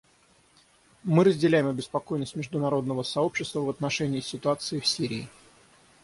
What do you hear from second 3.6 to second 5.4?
отношении ситуации в Сирии.